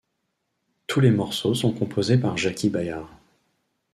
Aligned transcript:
Tous 0.87 0.99
les 0.99 1.11
morceaux 1.11 1.53
sont 1.53 1.71
composés 1.73 2.17
par 2.17 2.35
Jaki 2.35 2.71
Byard. 2.71 3.07